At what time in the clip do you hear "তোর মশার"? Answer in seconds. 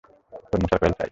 0.49-0.79